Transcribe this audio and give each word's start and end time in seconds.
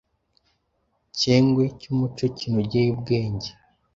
cyengwe 1.19 1.63
cy’umuco 1.79 2.25
kinogeye 2.37 2.87
ubwenge, 2.95 3.49